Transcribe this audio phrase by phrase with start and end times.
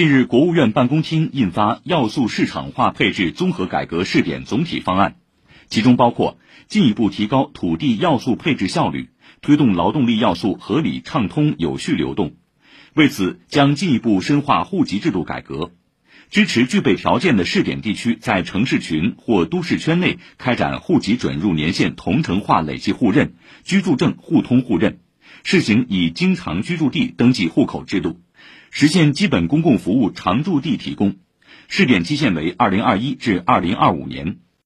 [0.00, 5.10] 近日，国务院办公厅印发《要素市场化配置综合改革试点总体方案》，
[5.68, 6.38] 其中包括
[6.68, 9.10] 进一步提高土地要素配置效率，
[9.42, 12.32] 推动劳动力要素合理、畅通、有序流动。
[12.94, 15.72] 为此，将进一步深化户籍制度改革，
[16.30, 25.00] 支持具备条件的试点地区在城市群或都市圈内开展户籍准入年限同城化累计互认、居住证互通互认，
[25.44, 28.20] 试行以经常居住地登记户口制度。
[28.70, 31.16] 实现基本公共服务常住地提供，
[31.68, 34.38] 试点期限为二零二一至二零二五年。